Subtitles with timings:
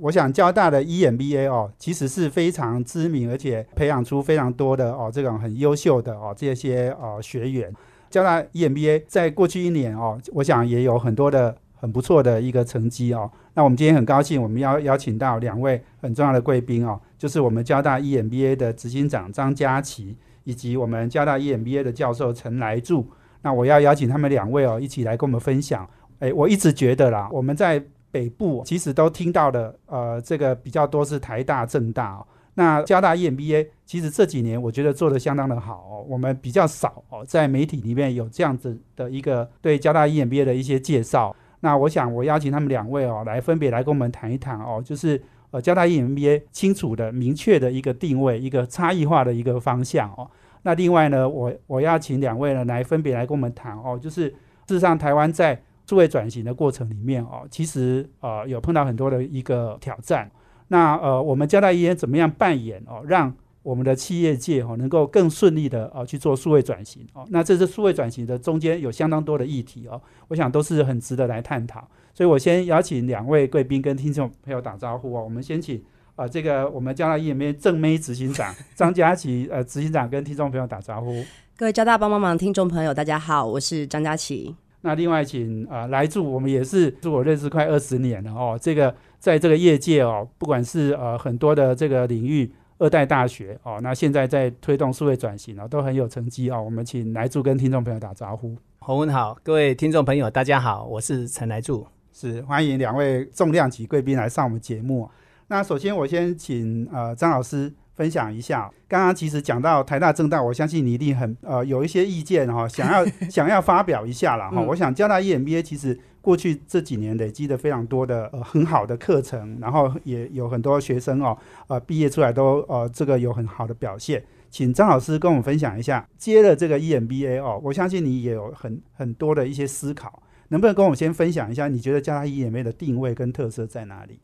[0.00, 7.72] 我想交大的 EMBA 哦，其实是非常知名，而且培养出非常多的哦这种很优秀的哦这些哦学员。
[8.08, 13.30] 交大 EMBA 在过去一年哦，我想也有很多的很不错的一个成绩哦。
[13.54, 23.06] 那我们今天很高兴，我们要邀请到两位很重要的贵宾哦，就是我们交大 EMBA 的执行长张佳琪，以及我们交大 EMBA 的教授陈来柱。
[23.42, 25.88] 那我要邀请他们两位哦，一起来跟我们分享。
[26.18, 32.26] 诶，我一直觉得啦，我们在北部其实都听到的，呃，这个比较多是台大、政大哦。
[32.54, 41.34] 那交大 EMBA 其实这几年我觉得做的相当的好哦，我们比较少哦，在媒体里面有这样子的一个对交大 EMBA 的一些介绍。
[41.60, 50.28] 那我想我邀请他们两位哦，来分别来跟我们谈一谈哦，就是呃交大 EMBA 清楚的、明确的一个定位、一个差异化的一个方向哦。
[50.62, 54.28] 那另外呢，我我要请两位呢来分别来跟我们谈哦，就是
[54.66, 60.30] 事实上台湾在数位转型的过程里面哦，其实呃有碰到很多的一个挑战。
[60.68, 67.26] 那呃我们交大医院怎么样扮演哦，让我们的企业界哦能够更顺利的哦去做数位转型哦。
[67.30, 71.88] 那这是数位转型的中间有相当多的议题哦，我想都是很值得来探讨。
[72.14, 75.24] 所以我先邀请两位贵宾跟听众朋友打招呼哦。
[75.24, 75.82] 我们先请。
[76.14, 81.24] 啊，这个我们交大 EMBA 正妹执行长 张佳琪，呃，执行长跟听众朋友打招呼。
[81.56, 84.54] 各位交大帮帮忙听众朋友，大家好，我是张佳琪。
[84.82, 88.58] 那另外请啊来助，我们也是是我认识快二十年了哦。
[88.60, 96.62] 这个在这个业界哦，不管是呃很多的这个领域，二代大学哦，那现在在推动数位转型哦，都很有成绩哦。
[96.62, 98.56] 我们请来助跟听众朋友打招呼。
[98.78, 105.10] 洪文好，各位听众朋友，大家好，我是陈来助，是欢迎两位重量级贵宾来上我们节目。
[105.48, 108.70] 那首先，我先请呃张老师分享一下。
[108.88, 114.58] 刚刚其实讲到台大、政大，我相信你一定很呃有一些意见哈， 想要想要发表一下了哈。
[114.62, 121.36] 我想交大 EMBA 其实过去这几年累积的非常多的呃很好的课程，然后也有很多学生哦
[121.68, 124.24] 呃毕业出来都呃这个有很好的表现。
[124.48, 131.68] 请张老师跟我们分享一下，接了这个 EMBA 哦，我相信你也有很很多的一些思考，能不能跟我们先分享一下？
[131.68, 134.18] 你觉得交大 EMBA 的定位跟特色在哪里？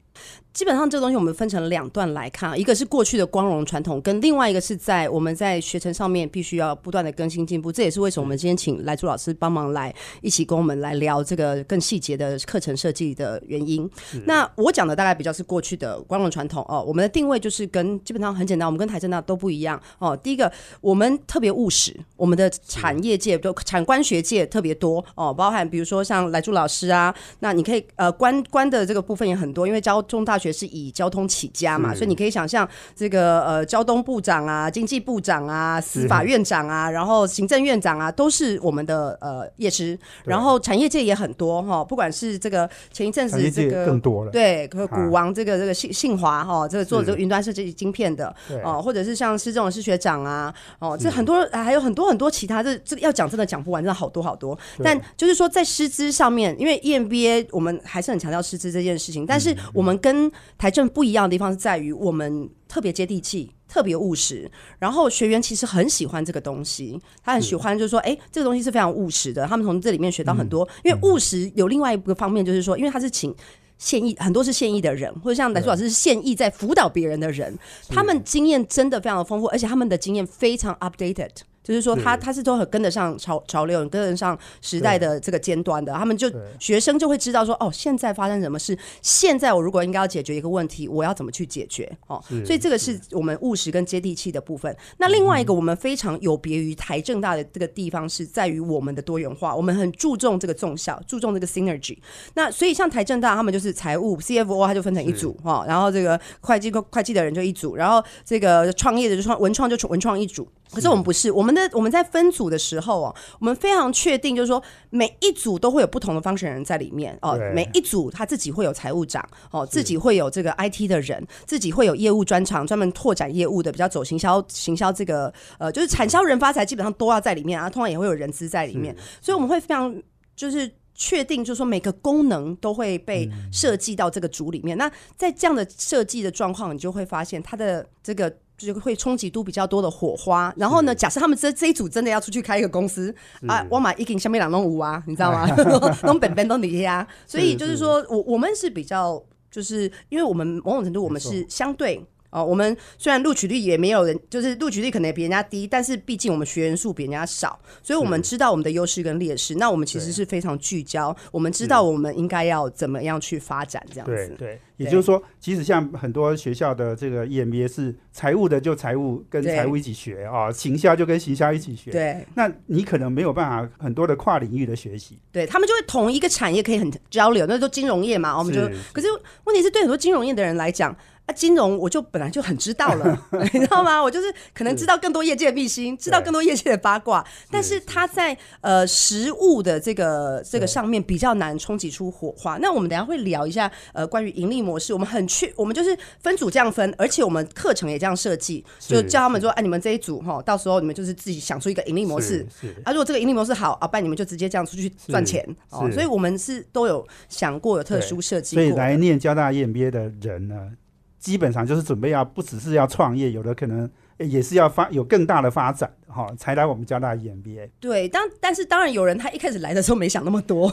[0.53, 7.71] 基本上这个东西我们分成两段来看，一个是过去的光荣传统，跟另外一个是在我们在学程上面必须要不断的更新进步。
[7.71, 13.87] 这也是为什么我们今天请来朱老师帮忙来一起跟我们来聊这个更细节的课程设计的原因。
[14.25, 20.17] 那我讲的大概比较是过去的光荣传统哦，我们的定位就是跟基本上很简单，我们跟台政大都不一样哦。
[20.17, 20.51] 第一个，
[20.81, 30.47] 我们特别务实，我们的产业界就产官学界特别多哦，包含比如说像来朱老师啊，那你可以呃官官的这个部分也很多，因为交中大学。
[30.57, 39.99] 是以交通起家嘛，所以你可以想象这个呃，交通部长啊、经济部长啊、司法院长啊，然后行政院长啊，都是我们的呃业师。
[40.25, 48.35] 然后产业界也很多哈，不管是这个前一阵子这个更多了，对，股王这个这个信信华哈，这个做这个云端设计晶片的
[48.65, 54.59] 哦，或者是像施正荣施学长啊，哦，这很多还有很多很多其他的，这个要讲真的讲不完，真的好多好多。
[54.83, 64.51] 但就是说在师资上面，因为 EMBA 我们还是很强调师资这件事情，但是我们跟台政不一样的地方是在于，我们特别接地气，特别务实。
[64.79, 69.47] 然后学员其实很喜欢这个东西，他很喜欢，就是说，哎，这个东西是非常务实的。
[69.47, 70.69] 他们从这里面学到很多。
[70.85, 73.35] 因为务实有另外一个方面，就是说，因为他是请
[73.79, 77.59] 现役，很多是现役的人，或者像来说老师是现役在辅导别人的人，
[77.89, 81.31] 他们经验真的非常的丰富，而且他们的经验非常 updated。
[81.67, 85.93] 就是说，他他是都很跟得上潮潮流，跟得上时代的这个尖端的。
[85.93, 88.79] 他们就学生就会知道说，哦，现在发生什么事？
[89.03, 91.91] 现在我如果应该要解决一个问题，我要怎么去解决？
[92.07, 94.75] 哦，所以这个是我们务实跟接地气的部分。
[94.99, 99.55] 那另外一个，我们非常有别于台政大的这个地方，是在于我们的多元化。
[99.55, 101.99] 我们很注重这个纵效，注重这个 synergy。
[102.35, 110.47] 那所以像台政大，他们就是财务 CFO，他就分成一组哈，然后这个会计会计的人就一组，然后这个创业的就创文创就文创一组。
[110.73, 129.95] 可是我们不是，我们的我们在分组的时候哦，我们非常确定，就是说每一组都会有不同的方选人在里面哦，每一组他自己会有财务长哦，自己会有这个 IT 的人，自己会有业务专长，专门拓展业务的，比较走行销行销这个呃，就是产销人发财基本上都要在里面啊，通常也会有人资在里面，所以我们会非常
[130.35, 130.71] 就是。
[130.99, 134.79] 确定，就是说每个功能都会被设计到这个组里面。
[134.79, 140.53] 那在这样的设计的状况，你就会发现它的这个就会冲击度比较多的火花。
[140.57, 143.15] 然后呢，假设他们这这一组真的要出去开一个公司
[143.47, 145.47] 啊，我买一斤下面两弄五啊，你知道吗？
[146.05, 147.07] 弄本本都你呀。
[147.27, 152.05] 所以就是说我我们是比较，就是因为我们某种程度我们是相对。
[152.31, 159.55] 哦，我们虽然录取率也没有人，就是录取率可能也比人家低，但是毕竟我们学员数比人家少，所以我们知道我们的优势跟劣势。
[159.57, 164.35] 那我们其实是非常聚焦，我们知道我们应该要怎么样去发展这样子。
[164.37, 171.91] 对对，也就是说，即使像很多学校的这个 EMBA 是财务的，就财务跟财务一起学啊，行销就跟行销一起学。
[171.91, 175.19] 对，那你可能没有办法很多的跨领域的学习。
[175.33, 178.61] 对他们就会同一个产业可以很交流，那都金融业嘛，我们就
[178.93, 179.07] 可是
[179.45, 180.97] 问题是对很多金融业的人来讲。
[181.27, 184.01] 啊，金融我就本来就很知道了， 你知道吗？
[184.01, 192.59] 我就是可能知道更多业界的秘辛，知道更多业界的八卦，但是他在呃实物的这个这个上面比较难冲击出火花。
[192.59, 202.47] 那我们等下会聊一下呃关于盈利模式，我们很去，我们就是分组这样分，而且我们课程也这样设计，就叫他们说，哎，你们这一组哈，到时候你们就是自己想出一个盈利模式，
[202.85, 205.91] 啊，如果这个盈利模式好，啊，不然你们就直接这样出去赚钱哦。
[205.91, 210.71] 所以我们是都有想过有特殊设计，所以来念交大 EMBA 的人呢。
[211.19, 217.69] 基本上就是准备要不只是要创业，有的可能也是要发有更大的发展哈，才来我们交大 EMBA。
[217.81, 220.71] 对，当但是当然有人他一开始来的时候没想那么多，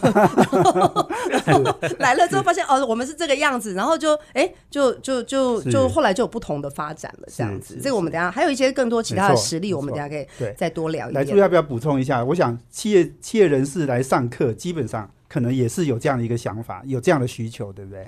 [2.00, 7.80] 来了之后发现哦，我们是这个样子，然后就哎就就就就后来就有不同的发展了这样子。
[7.81, 10.25] 这个我们等下还有一些更多其他的实例，我们等下可以
[10.56, 11.25] 再多聊一点。
[11.25, 12.24] 来，朱要不要补充一下？
[12.24, 18.07] 我想企业企业人士来上课，基本上可能也是有这样的一个想法，有这样的需求，对不对？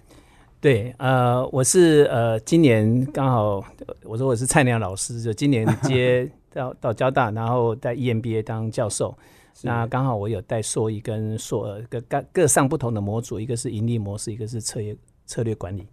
[0.65, 3.63] 对，呃，我是呃，今年刚好，
[4.03, 9.15] 我说我是菜鸟老师，就今年接 到到交大，然后在 EMBA 当教授，
[9.61, 14.97] 那刚好我有带硕一跟硕各各各上不同的模组，一个是盈利模式，一个是策略
[15.27, 15.87] 策略管理。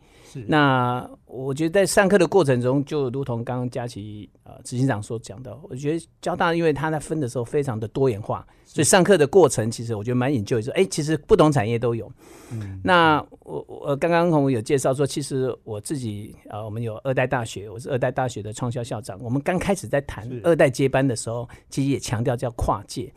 [0.47, 12.11] 那我觉得在上课的过程中，就如同刚刚佳琪呃执行长所讲的，我觉得交大因为他在分的时候非常的多元化，所以上课的过程其实我觉得蛮引就，说哎，其实不同产业都有。
[12.51, 19.19] 嗯，那我我刚刚我有介绍说，其实我自己呃，我们有二代大学，我是二代大学的创校校长。
[19.23, 23.13] 我们刚开始在谈二代接班的时候，其实也强调叫跨界。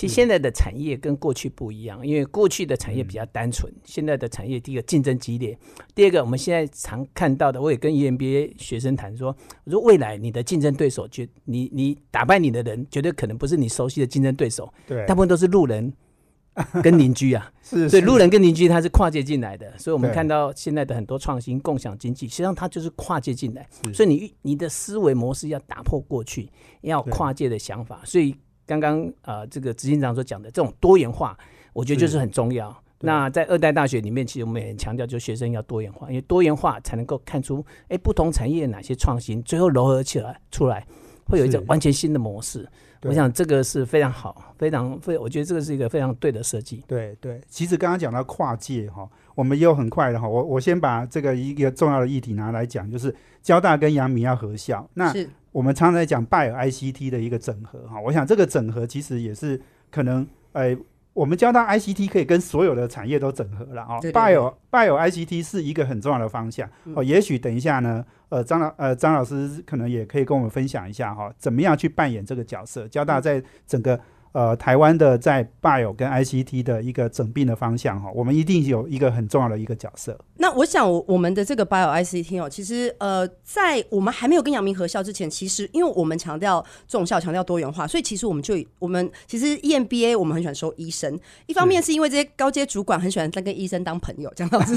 [0.00, 5.58] 其实现在的产业跟过去不一样，因为过去的产业比较单纯，现在的产业第一个竞争激烈，
[5.94, 15.92] 第二个我们现在常看到的，我也跟 EMBA 学生谈说，我说未来你的竞争对手，绝你你打败你的人，绝对可能不是你熟悉的竞争对手，对，大部分都是路人
[16.82, 26.48] 跟邻居啊，是，所以路人跟邻居他是跨界进来的，所以我们看到现在的很多创新共享经济，实际上它就是跨界进来，所以你你的思维模式要打破过去，
[26.80, 28.34] 要跨界的想法，所以。
[28.70, 31.36] 刚刚呃，这个执行长所讲的这种多元化，
[31.72, 32.72] 我觉得就是很重要。
[33.00, 40.86] 那在二代大学里面，其实我们也很强调，就学生要多元化，因为多元化才能够看出，哎，不同产业哪些创新，最后糅合起来出来，
[41.26, 42.68] 会有一种完全新的模式。
[43.02, 46.84] 我想这个是非常好，非常非，我觉得这个是一个非常对的设计。
[46.86, 54.86] 对对，其实刚刚讲到跨界哈，我们又很快的哈，我我先把这个一个重要的议题拿来讲，就是交大跟阳明要合校。
[54.92, 55.10] 那
[55.52, 59.60] 我们常常在讲拜耳 ICT 的一个整合哈，我想这个整合其实也是
[59.90, 60.76] 可能，呃，
[61.12, 64.00] 我们交大 ICT 可以跟所有的产业都整合了哦。
[64.12, 67.02] 拜耳拜耳 ICT 是一个很重要的方向哦。
[67.02, 72.86] 也许等一下呢，呃，张老呃张老师可能也可以跟我们分享一下哈，怎么样去扮演这个角色？
[72.88, 74.00] 交大在整个。
[74.32, 80.16] 呃，台湾的在 bio 跟 ICT 的一个整并的方向哈，我们一定有一个很重要的一个角色。
[80.36, 94.76] 那我想，我们的这个 bio ICT 哦，其实呃，在我们还没有跟阳明合校之前，其实因为我们强调重校，强调多元化，所以其实我们就我们其实 EMBA 我们很喜欢收医生，一方面是因为这些高阶主管很喜欢在跟医生当朋友，这样子。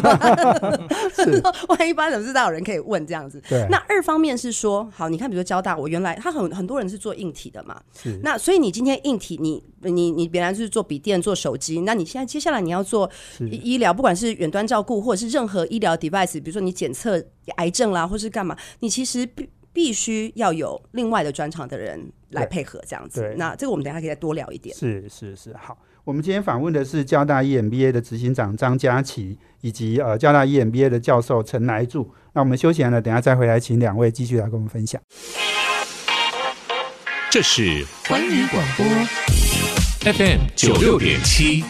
[1.13, 3.39] 是， 万一班怎么知道有人可以问这样子？
[3.47, 3.67] 对。
[3.69, 8.19] 那二方面是说，好，你看，比如说交大，我原来他很很多人是做硬体的嘛，是。
[8.23, 9.39] 那所以你今天硬体。
[9.43, 13.09] 你你你原来就是做笔电做手机，那你现在接下来你要做
[13.51, 17.21] 医疗，不管是远端照顾或者是任何医疗 device，比如说你检测
[17.57, 23.33] 癌症啦，或是干嘛，你其实必必须要有另外的专长的人来配合这样子。
[23.37, 24.75] 那这个我们等下可以再多聊一点。
[24.75, 32.09] 是是是，好，我们今天访问的是交大 EMBA 的执行长张佳琪，以及呃交大 EMBA 的教授陈来柱。
[32.33, 35.01] 那我们休闲了，等下再回来，请两位继续来跟我们分享。
[37.33, 38.85] 这是环宇广播
[40.13, 41.63] FM 九六点七，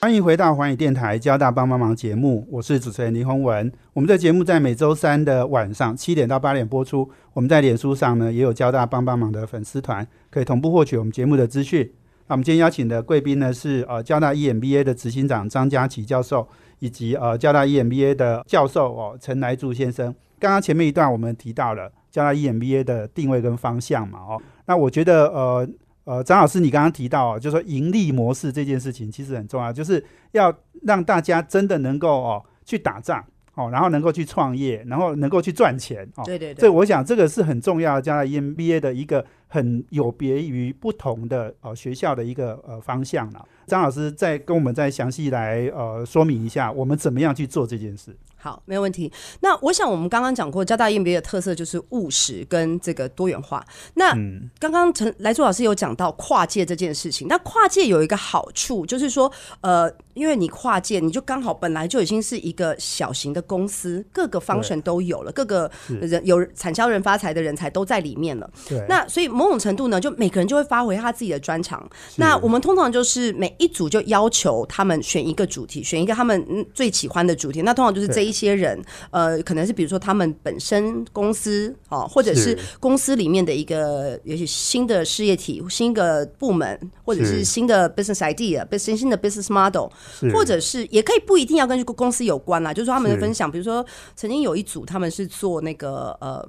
[0.00, 3.70] 欢迎回到环宇电台交大帮帮忙节目，我是主持人林宏文。
[3.92, 7.10] 我们的节目在每周三的晚上七点到八点播出。
[7.34, 11.92] 我们在脸书上呢也有交大帮帮忙的粉丝团，可以同步获取我们节目的资讯。
[12.28, 20.14] 那我们今天邀请的贵宾呢是呃交大 EMBA 的执行长张家琪教授，以及呃交大 EMBA 的教授哦陈来柱先生。
[20.40, 25.68] 刚刚前面一段我们提到了交大 EMBA 的定位跟方向嘛，哦，那我觉得呃
[26.04, 33.24] 呃张老师你刚刚提到，就说盈利模式这件事情其实很重要，就是要让大家真的能够哦去打仗。
[33.54, 43.44] 哦，然后能够去创业，然后能够去赚钱，哦，对对对，所以我想这个是很重要，加了 EMBA 的一个很有别于不同的呃学校的一个呃方向了。
[43.66, 48.16] 张老师再跟我们再详细来呃说明一下，我们怎么样去做这件事。
[48.40, 49.12] 好，没有问题。
[49.40, 53.64] 那我想我们刚刚讲过，交大 EMBA 的特色就是务实跟这个多元化。
[53.94, 54.12] 那
[54.60, 59.30] 刚刚陈来柱老师有讲到跨界这件事情，那跨界有一个好处就是说，
[59.60, 65.68] 呃，因为你跨界，你就刚好本来就已经是一个小型的公司，各个方程都有了，各个
[66.00, 68.48] 人有产销人发财的人才都在里面了。
[68.68, 68.80] 对。
[68.88, 71.84] 那所以某种程度呢，就每个人就会发挥他自己的专长。
[72.14, 77.62] 那我们通常就是每一组就要求他们选一个主题，选一个他们最喜欢的主题。
[77.62, 78.28] 那通常就是这。
[78.28, 78.80] 一些人，
[79.10, 89.88] 呃，可能是比如说他们本身公司哦，或者是公司里面的一个也许新的事业体、新的部门，或者是新的 business idea、新新的 business model，
[90.32, 96.46] 或者是也可以不一定要跟公司有关啦，就是说他们的分享，比如说曾经有一组他们是做那个呃。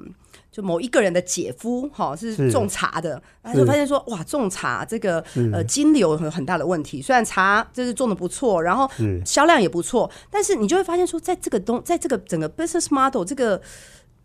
[0.60, 5.24] 就某一个人的姐夫哈是种茶的，他就发现说哇种茶这个
[5.54, 7.02] 呃金流有很大的问题。
[7.02, 8.90] 虽然茶就是种的不错，然后
[9.26, 13.58] 销量也不错，但是你就会发现说，在这个东在这个整个 business model 这个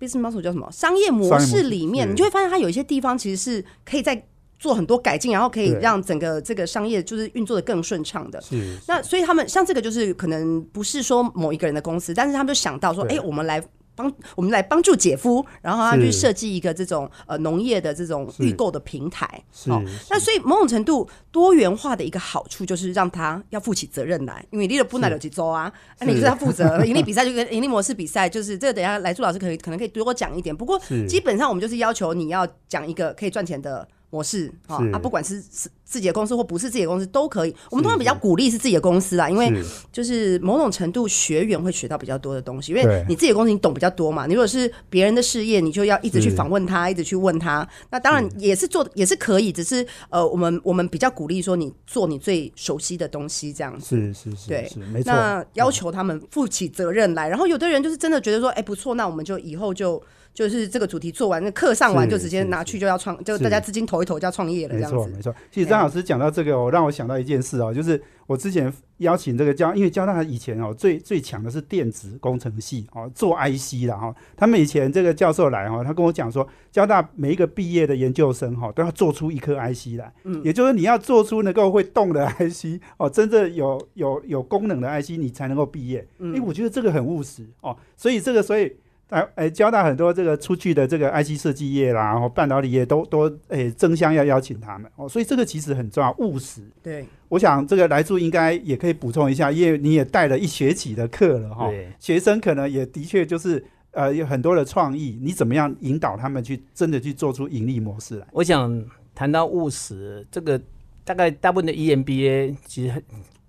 [0.00, 0.68] business model 叫什么？
[0.72, 4.20] 商业模式里面，你就会发现它有一些地方其实是可以在
[4.58, 8.42] 做很多改进，然后可以让整个这个商业就是运作的更顺畅的。
[8.88, 13.62] 那所以他们像这个就是可能不是说某一个人的公司，但是他们就想到说，哎，我们来。
[13.94, 19.26] 帮我们来帮助姐夫，然后他去设计一个这种呃农业的这种预购的平台。
[19.66, 30.54] 好，那所以某种程度多元化的一个好处就是让他要负起责任来，因为你的不奶有几周啊，那你是要负责盈利比赛就跟盈利模式比赛，就是这个等下来朱老师可以可能可以多讲一点。
[30.56, 33.86] 不过基本上我们就是要求你要讲一个可以赚钱的。
[34.14, 37.54] 模式啊，啊，不管是是自己的公司或不是自己的公司都可以。
[37.68, 39.52] 我们通常比较鼓励是自己的公司啦，因为
[39.90, 44.26] 就是某种程度学员会学到比较多的东西，因为你自己的公司你懂比较多嘛。
[44.26, 47.68] 你如果是别人的事业，你就要一直去访问他，一直去问他。
[47.90, 53.96] 那当然也是做也是可以，只是呃，我们我们比较鼓励说你做你最熟悉的东西这样子。
[53.96, 55.12] 是是是，对，没错。
[55.12, 60.00] 那要求他们负起责任来，然后有的人就是真的觉得说，哎，不错，那我们就以后就。
[60.34, 64.96] 就是这个主题做完，那课上完就直接拿去就要创，就大家资金投一投就要创业了，这样子。
[64.96, 65.34] 没错，没错。
[65.50, 74.12] 其实张老师讲到这个，哦，让我想到一件事哦，就是我之前邀请这个交，因为交大以前哦最最强的是电子工程系哦，做 IC 的哈。
[74.36, 86.04] 他们以前这个教授来哈，他跟我讲说，交大每一个毕业的研究生哈，都要做出一颗 IC 来，嗯，也就是你要做出能够会动的 IC 哦，真正有有有功能的 IC，你才能够毕业。
[86.18, 88.74] 因为我觉得这个很务实哦，所以这个所以。
[89.10, 96.62] 哎哎，交大很多这个出去的这个 IC 设计业啦，然后半导体业都都哎争相要邀请他们哦，所以这个其实很重要，务实。
[96.82, 101.70] 对，我想这个来住应该也可以补充一下，因为你也带了一学期的课了哈，
[102.00, 108.26] 学生可能也的确就是呃有很多的创意，你怎么样引导他们去真的去做出盈利模式来？
[108.32, 108.84] 我想
[109.14, 110.60] 谈到务实，这个
[111.04, 113.04] 大概大部分的 EMBA 其实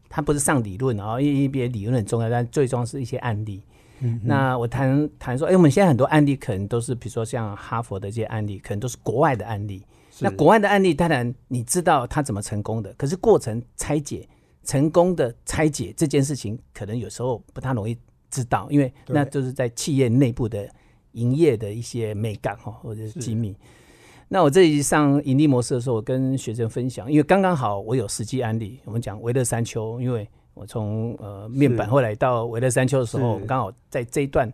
[0.09, 3.63] 它不是上理论啊，因为 EMBA 理论很重要，但最终是一些案例。
[4.23, 9.83] 那我谈谈说，哎，我们现在很多案例可能都是，比如说像哈佛的这些案例，可能都是国外的案例。
[10.19, 14.27] 那国外的案例，当然你知道他怎么成功的，可是过程拆解
[14.63, 17.97] 成功的拆解这件事情，可能有时候不太容易
[18.29, 20.69] 知道，因为那就是在企业内部的
[21.13, 23.55] 营业的一些美感哈，或者是机密。
[24.27, 30.27] 那我这一上盈利模式的时候，我跟学生分享，因为刚刚好我有实际案例，我们讲维乐山丘，因为。
[30.55, 34.51] 我从呃面板后来到维乐山丘的时候，我们刚好在这一段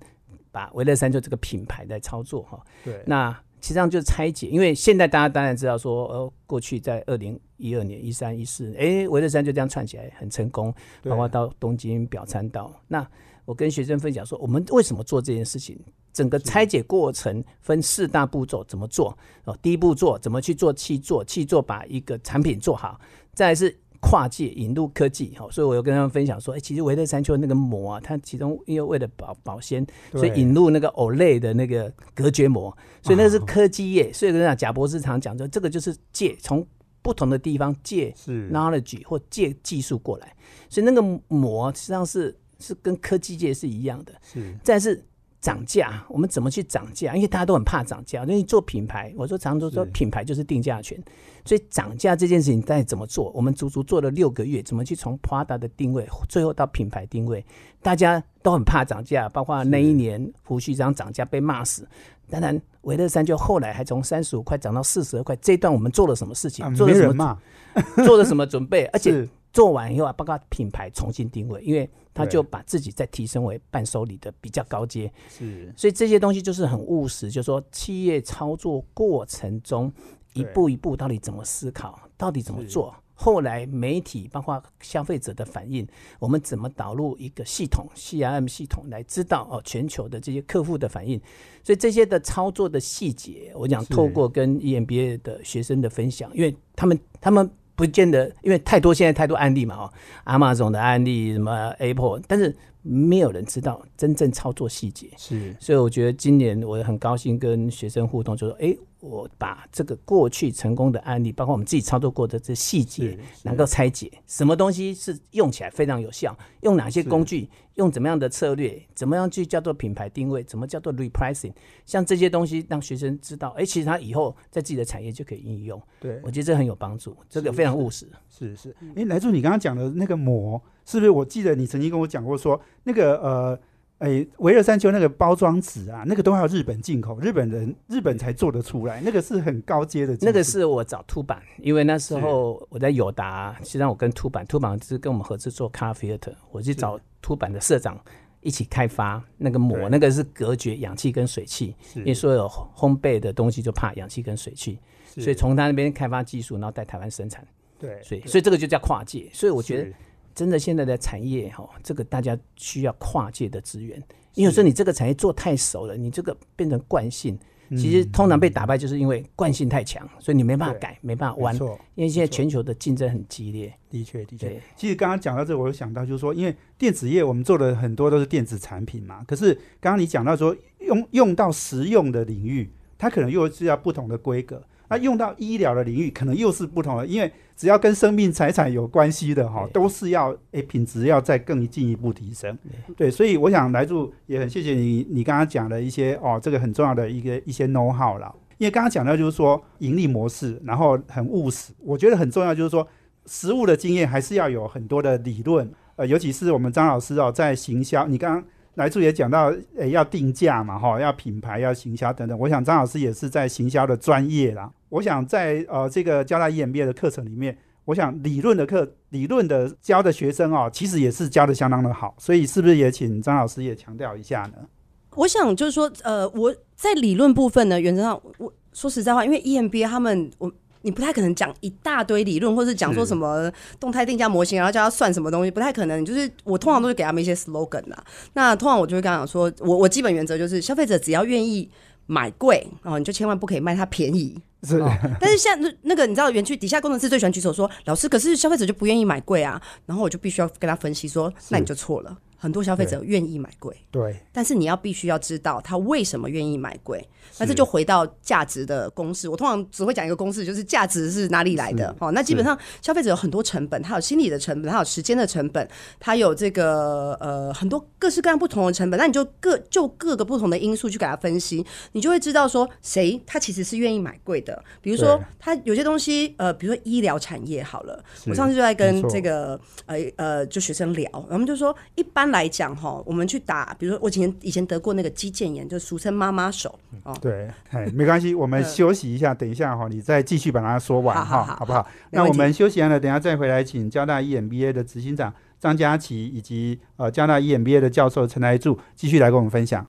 [0.51, 2.60] 把维乐山丘这个品牌在操作哈。
[2.84, 3.01] 对。
[3.05, 3.31] 那
[3.62, 12.74] 实际上就是拆解，因为现在大家当然知道说，呃，过去在二零一二年、一三、一四，哎，维乐山就这样串起来很成功，包括到东京表参道。
[12.88, 13.08] 那
[13.46, 15.79] 我跟学生分享说，我们为什么做这件事情？
[16.12, 19.15] 整个拆解过程分四大步骤，怎么做？
[19.43, 23.00] 哦，第一步做怎么去做气做，气做把一个产品做好，
[23.36, 23.77] 再是。
[24.01, 34.12] 跨界引入科技，哈，所以我有跟他们分享说，哎，其实维特山丘那个膜啊，它其中因为为了保保鲜，所以引入那个 Olay 的那个隔绝膜，所以那是科技业。
[34.12, 36.65] 所以跟讲贾博士常讲说，这个就是借从
[37.03, 38.13] 不同的地方借
[38.51, 40.36] knowledge 或借技术过来，
[40.67, 44.13] 所以那个膜实际上是是跟科技界是一样的。
[44.22, 45.03] 是，但是
[45.41, 47.15] 涨价，我们怎么去涨价？
[47.15, 50.98] 因为大家都很怕涨价，因为做品牌，我说常常说品牌就是定价权，
[51.43, 53.31] 所以涨价这件事情在怎么做？
[53.31, 57.43] 我们足足做了六个月，怎么去从 Prada 的定位，最后到品牌定位，
[57.81, 61.88] 大家都很怕涨价，包括那一年胡须章涨价被骂死。
[62.29, 66.74] 当然，维乐山就后来还从三十五块涨到四十二块，这段我们做了什么事情？
[66.75, 67.38] 做了什么？
[68.06, 68.86] 做了什么准备？
[68.88, 75.12] 而且做完以后啊，包括品牌重新定位，因为他就把自己再提升为伴手礼的比较高阶。
[75.30, 79.92] 是，所以这些东西就是很务实，就是说企业操作过程中
[80.34, 82.96] 一步一步到底怎么思考，到底怎么做。
[83.13, 85.88] 后来媒体包括消费者的反应，
[86.18, 91.22] 我们怎么导入一个系统 CRM 系统来知道哦全球的这些客户的反应？
[91.63, 102.56] 所以这些的操作的细节，我想透过跟 EMBA 的学生的分享，因为他们他们不见得，因为太多现在太多案例嘛哦，阿玛总的案例什么 Apple，但是。
[102.84, 121.51] 没有人知道真正操作细节，是，所以我觉得今年我很高兴跟学生互动，就说，哎，我把这个过去成功的案例，包括我们自己操作过的这细节，能够拆解，什么东西是用起来非常有效，用哪些工具，用怎么样的策略，怎么样去叫做品牌定位，怎么叫做 repricing，
[121.86, 126.22] 像这些东西让学生知道，哎，其实他以后在自己的产业就可以应用，对。
[126.24, 130.62] 我觉得这很有帮助，这个非常务实，是是，哎，来助你刚刚讲的那个膜。
[130.84, 131.12] 是不是？
[131.12, 133.60] 我记得你曾经跟我讲过，说那个呃，
[134.01, 140.17] 哎，维尔山丘那个包装纸啊，那个都要日本进口，日本人日本才做得出来，那个是很高阶的。
[140.22, 147.96] 那个是我找凸版，因为那时候我在友达，实际上我跟凸版，凸版是跟我们合资做咖啡的，我去找凸版的社长
[148.39, 157.48] 一起开发那个膜，那个是隔绝氧气跟水汽，因为所有烘焙的东西就怕氧气跟水汽，所以从他那边开发技术，然后在台湾生产。
[157.77, 159.91] 对，所以所以这个就叫跨界，所以我觉得。
[160.34, 163.98] 真的，现在的产业哈，这个大家需要跨界的资源。
[164.34, 167.38] 因为有时候你这个产业做太熟了，你这个变成惯性，
[167.72, 171.56] 其实通常被打败，就是因为惯性太强，所以你没办法改，没办法弯。
[171.96, 173.74] 因为现在全球的竞争很激烈。
[173.90, 174.62] 的确，的确。
[174.78, 184.63] 其实刚刚讲到这，我有想到就是说，因为电子业我们做的很多都是电子产品嘛，可是刚刚你讲到说用用到实用的领域，它可能又是要不同的规格。
[184.91, 192.58] 那用到医疗的领域，可能又是不同的，因为只要跟生命财产有关系的哈，都是要诶品质要再更进一步提升。
[192.97, 198.36] 对，所以我想来住也很谢谢你，你刚刚讲的一些哦，这个很重要的一个一些 know how 了。
[198.58, 202.86] 因为刚刚讲到就是说盈利模式，然后很务实，我觉得很重要就是说
[203.27, 208.43] 实物的经验还是要有很多的理论，呃，尤其是我们张老师哦，在行销，你刚刚。
[208.75, 212.39] 来处也讲到，诶，要定价嘛，哈，要品牌，要行销等等。
[212.39, 214.71] 我想张老师也是在行销的专业啦。
[214.91, 222.13] 我想在呃这个交大 EMBA 的课程里面，我想理论的课、理论的教的学生哦，其实也是教的相当的好。
[222.19, 224.67] 所以是不是也请张老师也强调一下呢？
[225.15, 230.51] 我想就是说，呃，我在理论部分呢，原则上，我说实在话，因为 EMBA 他们我。
[230.84, 236.04] 你不太可能讲一大堆理论，或者是讲说什么动态定价模型，然后叫他算什么东西，不太可能。
[236.04, 238.04] 就是我通常都是给他们一些 slogan 啊。
[238.34, 241.69] 那通常我就会跟他讲说，我我基本原则就是，消费者只要愿意
[242.12, 244.38] 买贵哦，你就千万不可以卖它便宜。
[244.63, 244.84] 是，
[245.17, 249.60] 但是像那那个你知道，园区底下工程师最喜欢举手说，老师，可是消费者就不愿意买贵啊。
[249.86, 252.17] 然后我就必须要跟他分析说，那你就错了。
[252.41, 257.08] 很多消费者愿意买贵，对，但是你要必须要知道他为什么愿意买贵。
[257.38, 259.30] 那这就回到价值的公式。
[259.30, 261.95] 我通常只会讲一个公式，就是价值是哪里来的。
[261.99, 265.65] 哦，那基本上消费者有很多成本，他有心理的成本，他有时间的成本，
[265.99, 268.99] 他有这个呃很多各式各样不同的成本。
[268.99, 274.63] 那你就各就各个不同的因素去给他分析，你就会知道说谁他其实是愿意买贵的。
[274.82, 282.31] 比如说他有些东西，呃，比如说医疗产业好了，我上次就在跟这个呃呃就学生聊，我们就说一般。
[282.32, 287.15] 来讲哈，我们去打，比如说我以前以前得过那个肌腱炎，就俗称妈妈手哦。
[287.22, 291.86] 对，哎，没关系，我们休息一下，等一下哈，你再继续把它说完哈，好不好？
[292.10, 299.86] 那我们休息完了，等下再回来，请交大 EMBA 的执行长张佳琪以及呃交大 EMBA 的教授陈来柱继续来跟我们分享。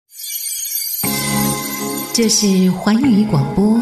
[2.12, 3.78] 这是环宇广播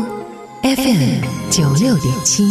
[0.63, 2.45] FM 九六点七，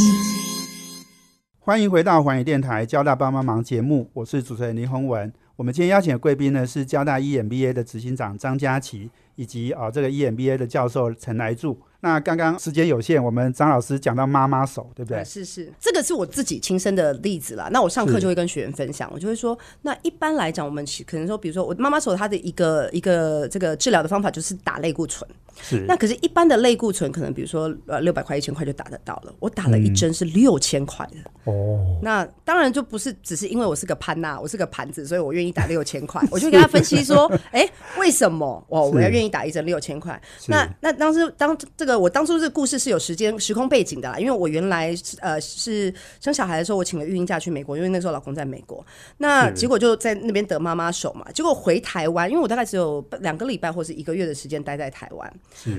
[1.60, 5.32] 欢迎回到环宇电台交大帮帮忙节目，我是主持人林宏文。
[5.60, 11.78] 我们今天邀请的贵宾呢是交大 EMBA 的执行长张佳琪，以及啊这个 EMBA 的教授陈来柱。
[12.01, 15.23] 那刚刚时间有限，我们张老师讲到妈妈手，对不对？
[15.25, 17.67] 是是，这个是我自己亲身的例子啦。
[17.71, 25.29] 那我上课就会跟学员分享，我就会说，那一般来讲，我们可能说，比如说我妈妈手，它的一个一个这个治疗的方法就是打类固醇。
[25.62, 25.83] 是。
[25.88, 31.51] 那可是，一般的类固醇可能比如说呃六百块一千块就打得到了，我打了一针是六千块的。
[31.51, 31.99] 哦。
[32.01, 36.25] 那当然就不是只是因为我是个潘娜，我是个盘子，所以我愿意打六千块。
[36.31, 40.19] 我就跟他分析说，哎，为什么我我要愿意打一针六千块？
[40.47, 48.86] 那那当时当这个我当初这个故事是有时间时空背景的啦，因为我原来呃是生小孩的时候，我请了育婴假去美国，因为那时候老公在美国，
[49.17, 55.34] 那结果就在那边得妈妈手嘛，结果回台湾，因为我大概只有两个礼拜或是一个月的时间待在台湾，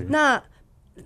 [0.09, 0.41] 那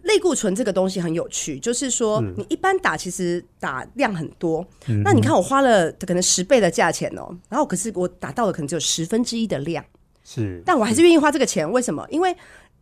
[0.02, 4.66] 类固醇这个东西很有趣，就是说你一般打其实打量很多，
[5.04, 9.86] 那你看我花了可能十倍的价钱哦，然后可是我打到了可能只有十分之一的量，
[10.24, 12.06] 是，但我还是愿意花这个钱，为什么？
[12.10, 12.36] 因为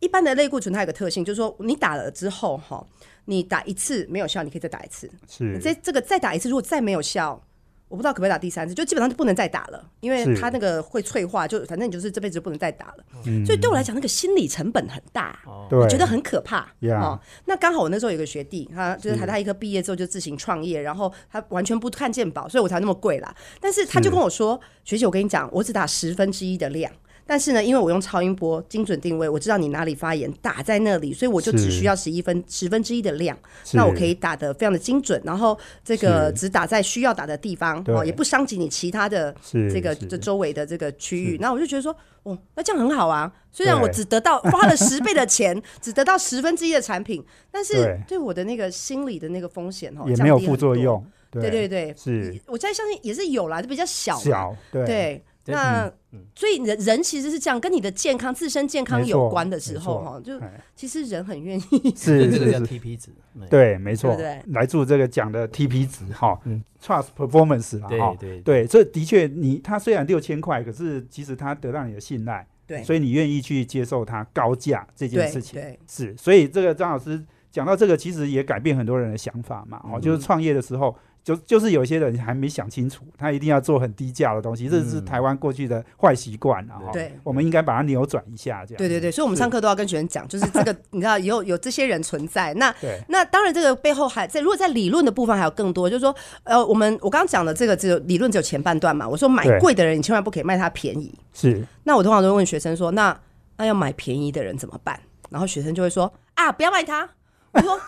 [0.04, 2.86] 一般的类固醇它有个特性，就是说你打了之后哈，
[3.24, 5.10] 你打一次没有效，你可以再打一次。
[5.30, 7.42] 是，这这个再打一次，如果再没有效，
[7.88, 13.06] 我不知道可不可以打第三次，就基本上就不能再打了，因为它那个会脆化，就反正你就是这辈子就不能再打了。
[13.46, 15.40] 所以对我来讲，那个心理成本很大，
[15.72, 16.68] 我觉得很可怕。
[17.02, 23.34] 哦，那刚好我那时候有个学弟，他就是台大医科毕业之后就自行创业，然后他完全不看健保，所以我才那么贵啦。
[23.62, 26.92] 但是他就跟我说：“学姐，我跟你讲，我只打十分之一的量。”
[27.26, 33.38] 但是呢，因为我用超音波精准定位，我知道你哪里发炎，打在那里，所以我就只需要十一分十分之一的量，
[33.74, 39.34] 那我可以打的非常的精准，然后这个只打在需要打的地方哦，也不伤及你其他的
[39.72, 41.38] 这个这周围的这个区域。
[41.40, 43.32] 那我就觉得说，哦，那这样很好啊。
[43.52, 48.18] 虽然我只得到花了十倍的钱， 只得到十分之一的产品，但是对。
[48.18, 51.06] 我的那个心理的那个风险哦，也没有副作用。
[51.30, 51.50] 对。
[51.50, 52.40] 对对，是。
[52.48, 55.24] 我在相信也是有啦，就比较小小对。
[55.46, 55.92] 那
[56.36, 60.40] 所以人人其实是这样，跟你的健康、自身健康有关的时候，哈，就
[60.76, 61.94] 其实人很愿意。
[61.96, 63.10] 是这个叫 TP 值，
[63.50, 66.40] 对，没错，对，来自这个讲的 TP 值，哈
[66.82, 68.42] ，Trust Performance 哈，对对。
[68.42, 80.96] 对，这的确，你他虽然六千块，可是其实他得到你的信赖，对，所以你愿意去接受他高价这件事情，对，是，所以这个张老师讲到这个，其实也改变很多人的想法嘛，哦，就是创业的时候。
[81.24, 86.82] 就就是有些人还没想清楚，他一定要做很低价的东西，这是台湾过去的坏习惯啊！
[86.92, 88.78] 对，我们应该把它扭转一下，这样。
[88.78, 92.76] 对对对，所以我们上课都要跟学生讲，就是这个， 你知道有有这些人存在，那
[93.08, 101.66] 那当然这个背后还在，如果在理论的部分还有更多，就是说，呃，我们我刚刚讲的这个只有理论只有前半段嘛，我说买贵的人你千万不可以卖他便宜，是。
[101.84, 103.18] 那我通常都会问学生说，那
[103.56, 105.00] 那要买便宜的人怎么办？
[105.30, 107.10] 然后学生就会说啊，不要卖他。
[107.54, 107.80] 我说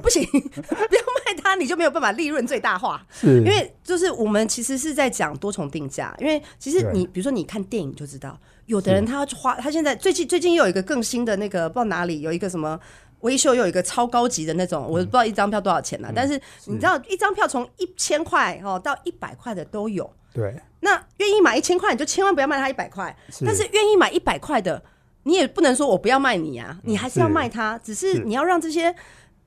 [0.00, 3.04] 不行， 不要卖它，你就没有办法利润最大化。
[3.10, 6.14] 是，因为就是我们其实是在讲多重定价。
[6.18, 12.80] 因为其实你比如说你看电影就知道，有的人他花他现在最近最近又有一个更新的那个不知道哪里有一个什么
[13.20, 16.10] 微秀又有一个超高级的那种，我不知道一张票多少钱呢？
[16.14, 20.10] 但是你知道一张票从一千块哦到一百块的都有。
[20.32, 23.14] 对，那愿意买一千块你就千万不要卖他一百块，
[23.44, 24.82] 但是愿意买一百块的。
[25.24, 28.22] 你也不能说我不要卖你啊，你还是要卖它，只是。
[28.24, 28.94] 你要让这些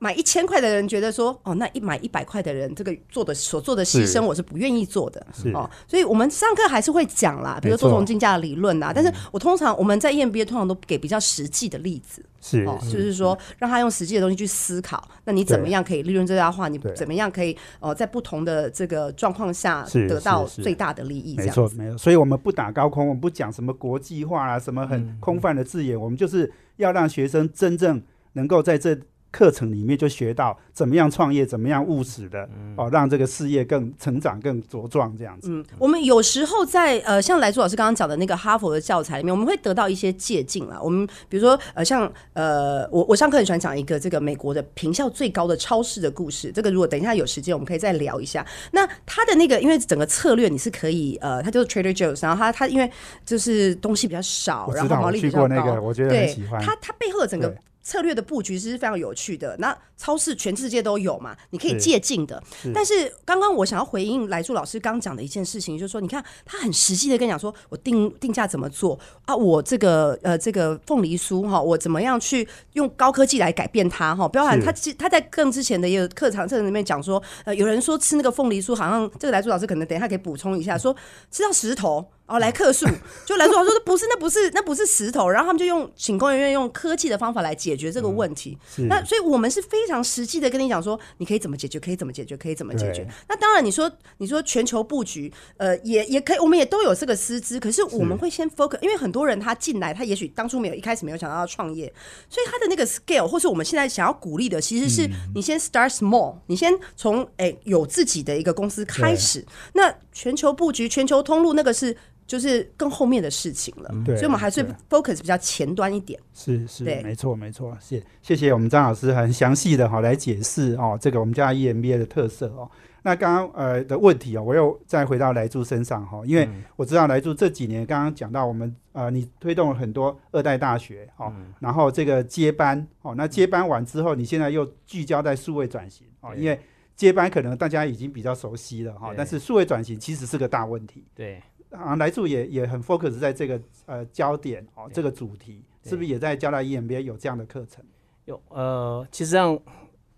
[0.00, 5.68] 买一千块的人觉得说，哦，那一买一百块的人，这个做的所做的牺牲，我是不愿意做的哦。
[5.88, 12.24] 所以我们上课还是会讲啦，比如多重竞价的理论啊，但是我通常我们在 EMBA 通常都给比较实际的例子。
[12.40, 16.68] 是，哦就是说让他用实际的东西去思考，那你怎么样可以利润最大化？
[16.68, 21.34] 你怎么样可以呃在不同的这个状况下得到最大的利益？
[21.36, 21.98] 没错，没错。
[21.98, 28.00] 所以我们不打高空，我们不讲什么国际化啊，什么很空泛的字眼，我们就是要让学生真正
[28.34, 28.96] 能够在这。
[29.38, 35.48] 课程里面就学到怎么样创业，怎么样务实的哦，让这个事业更成长、更茁壮这样子。
[35.48, 40.76] 嗯，我们有时候在呃，像来朱老师刚刚讲的那个哈佛的教材里面，我们会得到一些借鉴啦。
[40.82, 46.50] 我们比如说呃，像呃，我我上课很喜欢讲一个这个美国的评效最高的超市的故事。
[46.50, 48.44] 这个如果等一下有时间，我们可以再聊一下。
[48.72, 52.90] 那他的那个，因为整个策略你是可以呃，他就是 Trader Joe's，然后他他因为
[53.24, 56.60] 就是东西比较少，然后毛利比较高，我觉得很喜欢。
[56.60, 57.54] 他他背后的整个。
[57.88, 59.56] 策略的布局是非常有趣的。
[59.56, 62.42] 那超市全世界都有嘛，你可以借鉴的。
[62.72, 69.34] 但是刚刚我想要回应来柱老师刚讲的一件事情，就是说，你看他很实际的跟你讲说，我定定价怎么做啊？
[69.34, 74.28] 我这个呃这个凤梨酥哈，我怎么样去用高科技来改变它哈？
[74.28, 80.94] 包含他其他在更之前的一个课堂课里面讲说，呃，有人说吃那个凤梨酥，好像这个来柱老师可能等一下可以补充一下，说
[81.30, 82.08] 吃到石头。
[82.28, 82.84] 哦，来客数，
[83.24, 88.58] 就来说，我说不是，那不是，那不是石头，然后他们就用请工人员用科技的方法来解决这个问题。
[88.86, 93.08] 那所以我们是非常实际的跟你讲说，你可以怎么解决，可以怎么解决，可以怎么解决。
[93.28, 101.92] 那当然，你说你说全球布局，呃，也也可以，我们也都有这个师资，可是我们会先 focus，因为很多人他进来，他也许当初没有一开始没有想到要创业，
[102.28, 111.96] 所以他的那个 scale，或是我们现在想要鼓励的，其实是你先 start small，你先从哎、有自己的一个公司开始，那全球布局、全球通路那个是
[112.28, 116.20] 就是更后面的事情了，对所以我们还是 focus 比较前端一点。
[116.34, 122.70] 是是，对没错没错，谢谢谢我们张老师很详细的哈来解释哦，这个我们家 EMBA 的特色哦。
[123.02, 136.60] 那刚刚呃的问题哦，我又再回到来柱身上哈，因为我知道来柱这几年刚刚讲到我们呃，你推动了很多二代大学哦，然后这个接班哦，那接班完之后，你现在又聚焦在数位转型哦，因为
[136.94, 141.04] 接班可能大家已经比较熟悉了哈，对但是数位转型其实是个大问题。
[141.14, 147.84] 对，啊，来助也也很 focus 在这个呃焦点哦，这个主题是不是也在交大 EMBA 有这样的课程？
[148.24, 149.58] 有呃，其实上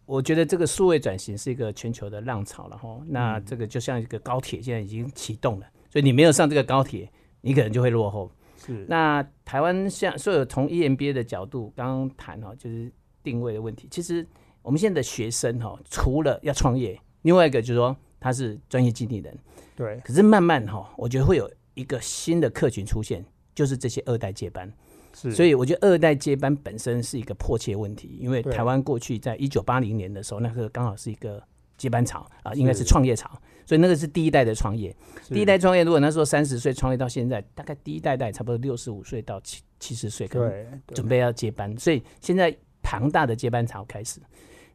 [0.07, 3.01] 我觉得这个数位转型是一个全球的浪潮了哈。
[3.07, 7.11] 那这个就像一个高铁，现在已经启动了，所以你没有上这个高铁，
[7.41, 8.31] 你可能就会落后。
[8.57, 13.89] 是那台湾像所有从 EMBA 的角度刚刚谈哈，就是定位的问题。
[13.91, 14.27] 其实
[14.63, 19.37] 我们现在的学生哈，除了要创业，另外一个就是说他是专业经理人，
[19.74, 24.70] 对，可是慢慢哈，我觉得会有一个新的客群出现，就是这些二代接班。
[25.12, 31.42] 是，所以我觉得二代接班本身是一个迫切问题，因为台湾过去在一九八零年的时候，那个刚好是一个
[31.76, 33.28] 接班潮啊，应该是是创业潮，
[33.66, 34.94] 所以那个是第一代的创业。
[35.28, 44.20] 第一代创业，如果那时候三十岁创业到现在，大概第一代代差不多六十五岁到七七十岁，可能准备要接班，所以现在庞大的接班潮开始。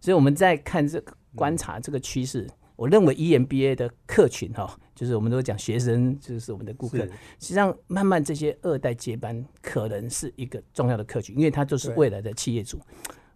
[0.01, 2.45] 所以我们在看这个观察这个趋势，
[2.75, 7.09] 我认为 E EMBA 的客群哈，就是我们都讲学生，就是我们的顾客，实
[7.39, 12.79] 际上慢慢这些二代接班可能是一个重要的客群，因为他就是未来的企业主。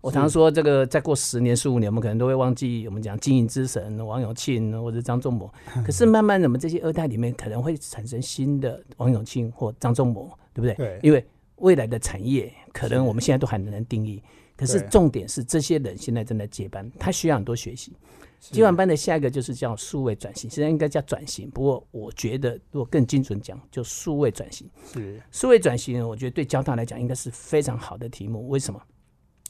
[0.01, 5.51] 我常说，这个再过十年、十五年，我们可能都会忘记我们讲经营之神王永庆或者张仲谋。
[5.85, 10.73] 可是慢慢的，我们这些二代里面可能会产生新的王永庆或张仲谋，对不对？
[10.75, 11.25] 对因为
[11.57, 14.23] 未来的产业可能我们现在都还很难定义。
[14.55, 17.93] 可是重点是，这些人现在正在接班，他需要很多学习。
[18.39, 21.49] 是接完班的下一个就是叫数位转型，现在应该叫转型。
[21.51, 24.69] 不过我觉得，如果更精准讲，就数位转型。
[24.93, 28.47] 是数位转型，我觉得对交大来讲应该是非常好的题目。
[28.47, 28.81] 为什么？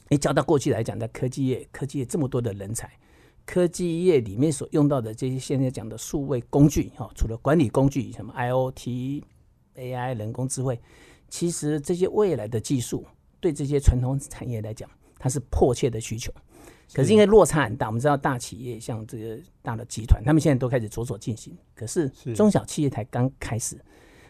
[0.08, 2.90] 因为交大过去来讲，在科技业，科技业这么多的人才，
[3.46, 9.22] 科技业里面所用到的这些现在讲的数位工具，哈，除了管理工具，什么 IOT、
[9.76, 10.80] AI、人工智慧，
[11.28, 13.06] 其实这些未来的技术
[13.38, 16.32] 对这些传统产业来讲，它是迫切的需求。
[16.92, 22.34] 可是因为落差很大，我们知道大企业像这个大的集团，他们现在都开始着手进行，可是是。
[22.34, 23.78] 中小企业才刚开始，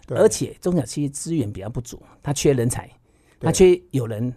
[0.08, 2.90] 而且中小企业资源比较不足，它缺人才，
[3.38, 4.32] 它缺有人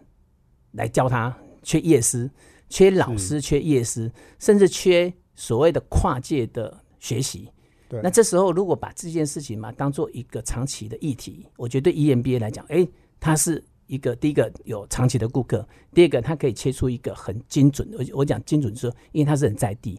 [0.72, 2.30] 来教他，缺业师，
[2.70, 7.50] 缺老师，缺业师，甚至缺所谓的跨界的学习。
[7.90, 8.00] 对。
[8.02, 12.88] 那这时候如果把这件事情嘛当做一个长期的议题，我觉得对 EMBA 来讲，哎，
[13.20, 17.98] 它是一个第一个有长期的顾客，第二个它可以切出一个很精准的。
[18.00, 19.92] 我我讲精准是说，因为它是很在地，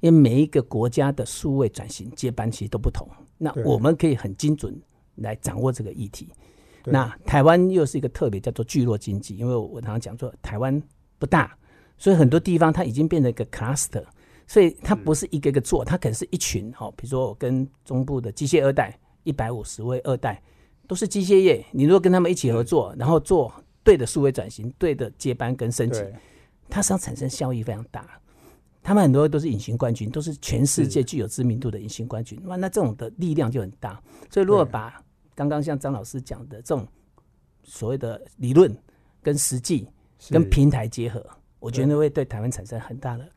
[0.00, 3.08] 因为每一个国家的数位转型接班其实都不同，
[3.38, 4.78] 那我们可以很精准
[5.14, 6.28] 来掌握这个议题。
[6.84, 10.82] 那台湾又是一个特别叫做聚落经济，因为我常常讲说台湾
[11.18, 11.56] 不大，
[11.96, 14.04] 所以很多地方它已经变成一个 cluster，
[14.46, 20.42] 所以它不是一个一个做，它可能是一群哈，比如说我跟中部的机械二代一百五十位二代
[20.88, 23.52] 都是机械业，你如果跟他们一起合作，然后做
[23.84, 26.02] 对的数位转型、对的接班跟升级，
[26.68, 28.20] 它实际上产生效益非常大。
[28.82, 32.40] 他们很多都是隐形冠军，都是全世界具有知名度的隐形冠军。
[32.46, 34.02] 哇，那这种的力量就很大。
[34.30, 35.00] 所以如果把
[35.34, 36.88] 刚刚像张老师讲的这种
[37.62, 38.74] 所谓的理论
[39.22, 39.86] 跟实际
[40.30, 41.24] 跟平台结合，
[41.60, 43.28] 我觉得会对台湾产生很大的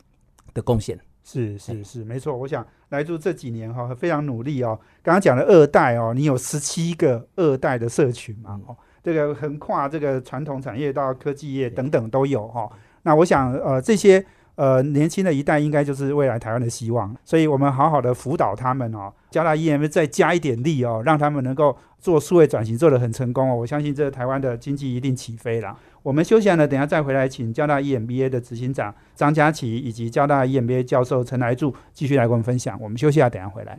[0.54, 0.98] 的贡献。
[1.24, 2.36] 是是是，没错。
[2.36, 4.80] 我想来住这几年哈、非常努力哦。
[5.04, 8.60] 刚刚讲的二代哦，你有十七个二代的社群嘛？
[8.68, 12.70] 哦，这个横跨这个传统产业到科技业等等都有哈、
[13.04, 14.24] 那我想呃这些
[14.56, 23.56] 呃年轻的一代应该就是未来台湾的希望，所以我们好好的辅导他们哦，交大 EM 再加一点力哦，让他们能够做数位转型做得很成功哦。
[23.56, 25.76] 我相信这台湾的经济一定起飞了。
[26.04, 32.76] 我们休息完了，等下再回来，请交大 EMBA 的执行长张佳琪以及交大 EMBA 教授陈来柱继续来跟我们分享。
[32.82, 33.78] 我们休息一下，等下回来。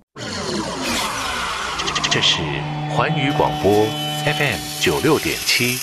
[2.12, 2.40] 这是
[2.90, 3.72] 环宇广播
[4.24, 5.76] FM 九六点七。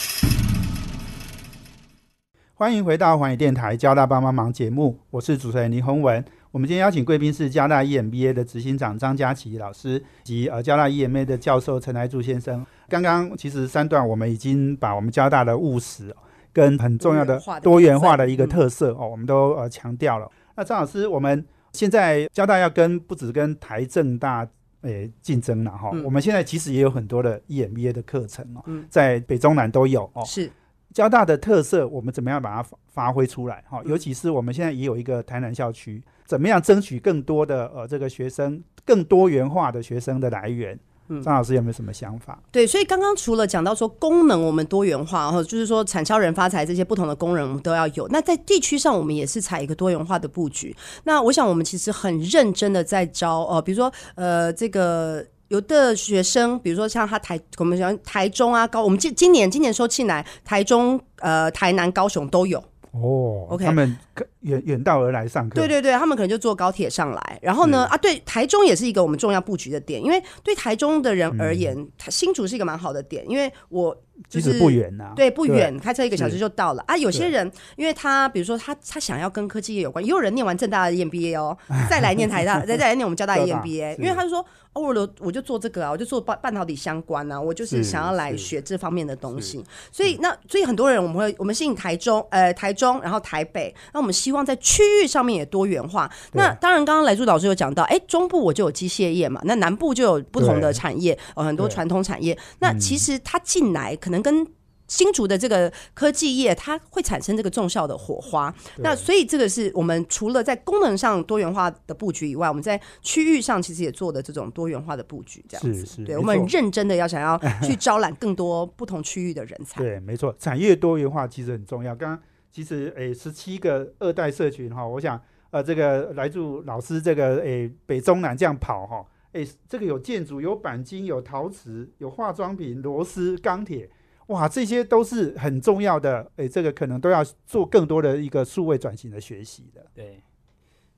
[2.54, 6.24] 欢迎回到环宇电台交大帮帮忙节目，我是主持人林宏文。
[6.52, 12.66] 我们今天邀请贵宾是交大 EMBA 的执行长张佳琪老师及呃交大 EMA 的教授陈来柱先生。
[12.88, 16.16] 刚刚其实三段我们已经把我们交大的务实
[16.54, 20.30] 跟很重要的多元化的一个特色哦，我们都呃强调了。
[20.56, 24.48] 那张老师，我们现在交大要跟不止跟台政大
[24.82, 30.24] 诶竞争了哈，我们现在其实也有很多的 EMBA 的课程哦，在北中南都有哦。
[30.26, 30.50] 是
[30.94, 33.82] 交大的特色，我们怎么样把它发挥出来哈？
[33.86, 40.78] 尤其是我们现在也有一个台南校区，怎么样争取更多的呃这个学生更多元化的学生的来源？
[41.24, 42.38] 张老师有没有什么想法？
[42.52, 48.08] 对，所以刚刚除了讲到说功能我们多元化，然后就是说产销人发财这些不同的功能我们都要有。
[48.10, 50.76] 那在地区上，我们也是采一个多元化的布局。
[51.04, 62.64] 那我想我们其实很认真的在招哦，比如说呃，这个有的学生，比如说像他台我们讲台中啊高，我们今今年今年收进来台中呃台南高雄都有。
[62.92, 63.98] 哦，OK，他们
[64.42, 73.96] 远远道而来上课，对对对，他们可能就坐高铁上来，然后呢，啊，对，台中也是一个我们重要布局的点，因为对台中的人而言，新竹是一个蛮好的点，因为我。
[74.28, 76.98] 其实不远呐，对，不远，开车一个小时就到了啊。
[76.98, 81.58] 有些人，因为他比如说他他想要跟科技业有关，也有人念完正大的 EMBA 哦，
[81.90, 89.64] 再来念台大，再 再来念我们交大 EMBA，因为他就说，哦，我我就做这个啊，我就做半半导体相关啊，我就是想要来学这方面的东西。
[89.92, 96.10] 所以那所以很多人我们会我们吸引台中呃台中，然后台北，那我们希望在区域上面也多元化。
[96.34, 102.38] 那当然，刚刚来柱老师有讲到，哎，中部我就有机械业嘛，那南部就有不同的产业，呃，很多传统产业。
[102.60, 104.46] 那其实他进来可能跟
[104.88, 108.52] 新竹的这个科技业，它会产生这个重效的火花。
[108.78, 115.46] 那所以这个是我们除了在功能上多元化的布局以外，我们在区域上其实也做的这种多元化的布局。
[115.48, 119.78] 这样子，对我们很认真的要想要去招揽更多不同区域的人才。
[119.84, 121.96] 对，没错，产业多元化其实很重要。
[121.96, 122.20] 刚刚
[122.52, 133.88] 其实诶，十七个二代社群哈，我想呃，这个来自老师这个诶北中南这样跑哈，诶，这个有建筑、有钣金、有陶瓷、有化妆品、螺丝、钢铁。
[134.30, 139.84] 哇，这些都是很重要的，诶，这个可能都要做更多的一个数位转型的学习的。
[139.92, 140.22] 对，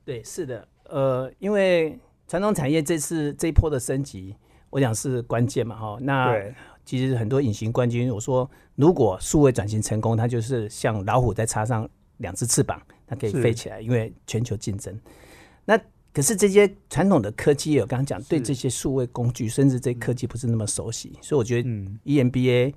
[0.03, 4.35] 对，是的，呃，因为传统产业这次这一波的升级，
[4.69, 5.97] 我想是关键嘛，哈。
[6.01, 6.37] 那
[6.83, 14.93] 其实很多隐形冠军，我说如果数位转型成功，它就是像老虎再插上两只翅膀，它可以飞起来，因为全球竞争。
[15.63, 15.79] 那
[16.13, 21.69] 可是这些传统的科技，我刚刚讲对这些数位工具，甚至这科技不是那么熟悉，所以我觉得
[22.03, 22.73] EMBA。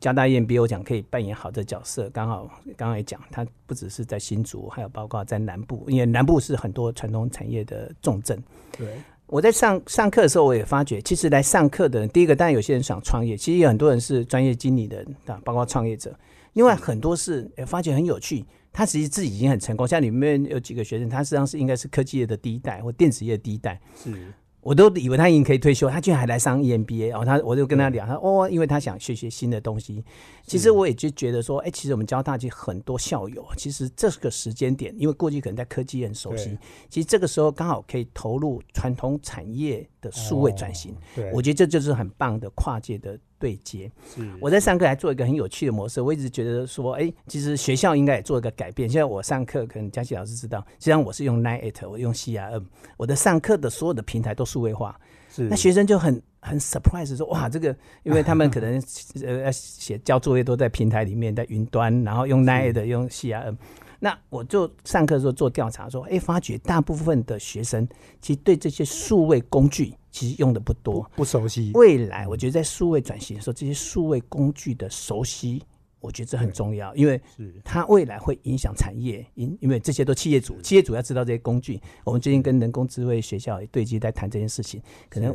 [0.00, 8.42] 加大 EMBA 我讲可以扮演好的角色，刚好刚刚也讲，它不只是在新竹，还有包括在南部，因为南部是很多传统产业的重镇。
[8.76, 8.88] 对，
[9.26, 16.18] 我在上上课的时候，我也发觉，其实来上课的人，第一个当然有些人想创业，其实有很多人是专业经理人啊，包括创业者。
[16.54, 19.86] 另外很多是也发觉很有趣，他其实自己已经很成功。
[19.86, 23.80] 像里面有几个学生，他实际上是应该是科技业的第一代或电子业的第一代。
[24.02, 24.32] 是。
[24.64, 30.02] 我都以为他已经可以退休，他居然还来上 EMBA，然后他我就跟他聊，他哦，因为他想学学新的东西。
[30.46, 40.96] 其实我也就觉得说，哎，其实我们交大其实很多校友，其实这个时间点，因为过去可能在科技很熟悉，其实这个时候刚好可以投入传统产业的数位转型。
[41.14, 43.90] 对，我觉得这就是很棒的跨界的对接。
[44.16, 48.88] 是，我在上课还做一个很有趣的模式，我一直觉得说，哎，其实学校应该也做一个改变。
[48.88, 52.62] 现在我上课，可能佳琪老师知道，实际上我是用 Night，我用 CRM，
[52.96, 54.98] 我的上课的所有的平台都数位化。
[55.36, 58.82] 那学生就很很 surprise 说哇，这个因为他们可能
[59.22, 63.56] 呃写交作业都在平台里面，在云端，然后用 Nine 的用 CRM。
[64.00, 67.86] 那我就上课的时候做调查说，哎，发觉大部分的学生
[68.20, 71.72] 其实对这些数位工具其实用的不多，不熟悉。
[71.74, 75.60] 未来我觉得在数位转型的时候，这些数位工具的熟悉。
[75.98, 77.18] 我觉得这很重要，因为
[77.64, 81.80] 它未来会影响产业，因因为这些都企业主，企业主要知道这些工具。
[82.04, 85.34] 我们最近跟人工智慧学校也对接在谈这件事情，可能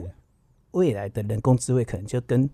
[0.72, 2.48] 未来的人工智慧可能就跟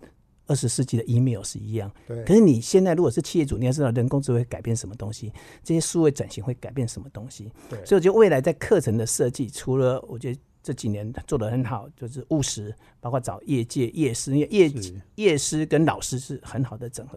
[0.46, 1.92] 二十世纪的 email 是一样。
[2.08, 2.24] 对。
[2.24, 5.30] 可是你现在如果是企业主，你要知道人工智慧改变什么东西，
[5.62, 7.52] 这些数位转型会改变什么东西。
[7.68, 7.78] 对。
[7.84, 14.72] 所以我觉得未来在课程的设计，除了我觉得这几年做的很好，就是务实，包括找业界业师，因为业
[15.14, 17.16] 业师跟老师是很好的整合。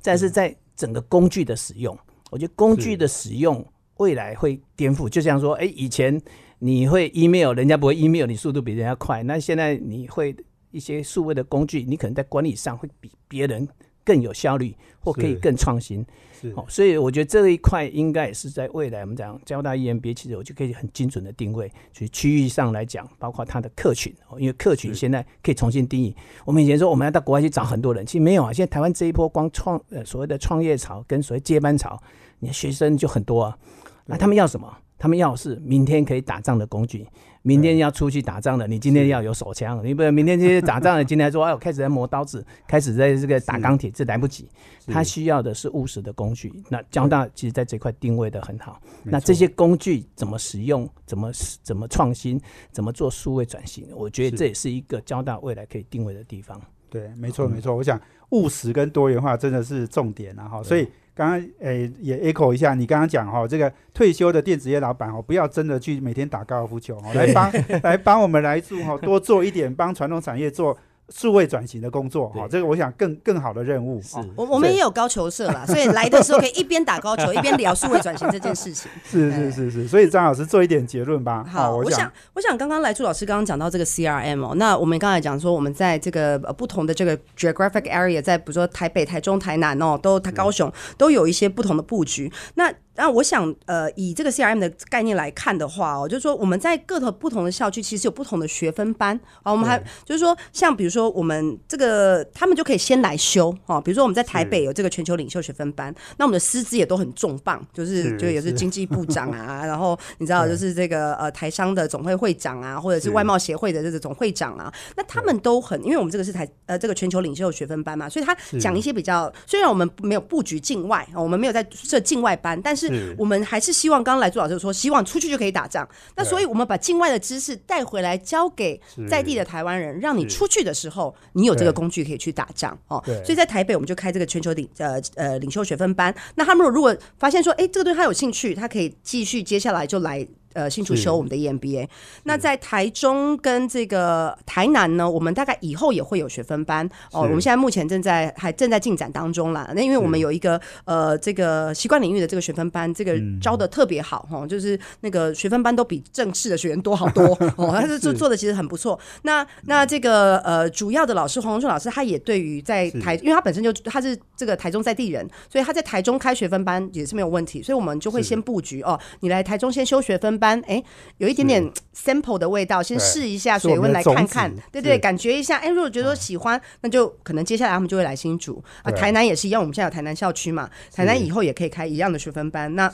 [0.00, 1.94] 但是在整个工具的使用，
[2.30, 3.62] 我觉得工具的使用
[3.98, 5.06] 未来会颠覆。
[5.10, 6.18] 就像说，哎，以前
[6.58, 9.22] 你会 email，人家不会 email，你速度比人家快。
[9.24, 10.34] 那现在你会
[10.70, 13.68] 一些数位的工具，你可能在管理上会比别人
[14.06, 16.06] 更有效率，或可以更创新。
[16.54, 21.66] 好，所以我觉得这一块应该也是在未来我们讲交大 EMBA，其实我就可以很精准的定位。
[21.92, 26.14] 所以区域上来讲，包括它的客群，因为客群现在可以重新定义。
[26.44, 28.52] 我们以前说我们要到国外去找很多人，其实没有啊。
[28.52, 32.00] 现在台湾这一波光创呃所谓的创业潮跟所谓接班潮，
[32.38, 33.58] 你的学生就很多啊。
[34.04, 34.72] 那他们要什么？
[34.98, 37.06] 他们要是明天可以打仗的工具，
[37.46, 44.50] 明天要出去打仗了，你今天要有手枪，你不能明天这些打仗了，今天说 哎，我开始在磨刀子，开始在这个打钢铁，这来不及。
[44.88, 46.52] 他需要的是务实的工具。
[46.68, 48.80] 那交大其实在这块定位的很好。
[49.04, 50.88] 那这些工具怎么使用？
[51.06, 51.30] 怎么
[51.62, 52.40] 怎么创新？
[52.72, 53.86] 怎么做数位转型？
[53.94, 56.60] 我觉得这也是一个交大未来可以定位的地方。
[56.90, 57.76] 对，没错没错。
[57.76, 58.00] 我想
[58.30, 60.48] 务实跟多元化真的是重点啊！
[60.48, 60.88] 哈，所以。
[61.16, 67.50] 刚刚诶也 echo 一下，你刚刚讲哈，这个退休的电子业老板哦，不要真的去每天打高尔夫球哦，来帮
[67.82, 70.76] 来帮我们来做哈，多做一点帮传统产业做。
[71.10, 74.02] 数位转型的工作，哈，这个我想更更好的任务。
[74.02, 78.90] 是，我我们也有高球社啦，所以来的时候可以一边打高球一边聊数位转型这件事情。
[79.08, 81.44] 是是是是，所以张老师做一点结论吧。
[81.48, 92.32] 好，我想我想刚刚来朱老师刚刚讲到这个 CRM 哦，那我们刚才讲说我们在这个不同的这个 geographic area，在比如说台北、台中、台南哦，都它高雄都有一些不同的布局。
[92.54, 99.52] 那那我想，呃，以这个 CRM 的概念来看的话哦，就是说我们在各个不同的校区其实有不同的学分班啊。
[99.52, 103.80] 我们还就是说，像比如说我们这个，他们就可以先来修哦。
[103.80, 122.85] 比如说我们在台北有这个全球领袖学分班，那我们的师资也都很重磅，就是就也是经济部长啊， 然后你知道就是这个呃台商的总会会长啊，或者是外贸协会的这个总会长啊，那他们都很，因为我们这个是台呃这个全球领袖学分班嘛，所以他讲一些比较，虽然我们没有布局境外，我们没有在设境外班，但是。
[123.16, 125.88] 我们还是希望，刚刚来朱老师说，希望出去就可以打仗。
[126.16, 133.02] 那所以，我们把境外的知识带回来，交给在地的台湾人，让你出去的时候，你有这个工具可以去打仗哦。
[133.24, 136.14] 所以在台北，我们就开这个全球领呃呃领袖学分班。
[136.34, 140.26] 那他们如果发现说，哎，这个对他有兴趣，他可以继续接下来就来。
[140.56, 141.86] 呃，新竹修我们的 EMBA。
[142.22, 147.20] 那在台中跟这个台南呢，我们大概以后也会有学分班哦。
[147.20, 149.70] 我们现在目前正在还正在进展当中啦。
[149.74, 157.70] 那因为我们有一个呃这个习惯领域的这个学分班，这个招的特别好哈，就是那个学分班都比正式的学员多好多 哦。
[157.78, 158.98] 他是做做的其实很不错。
[159.24, 167.62] 那那这个呃主要的老师黄荣顺老师，他也对于在台，因为他本身就他是这个台中在地人，所以他在台中开学分班也是没有问题。
[167.62, 170.45] 所以我们就会先布局哦，你来台中先修学分班。
[170.66, 170.82] 哎，
[171.18, 175.56] 有一点点 sample 的味道，先试一下水温来看看，对对，感觉一下。
[175.58, 178.90] 哎，如果觉得喜欢，那就可能接下来他们就会来新竹啊。
[178.92, 182.74] 台南也是一样，我们现在有台南校区嘛，台南以后也可以开一样的学分班。
[182.74, 182.92] 那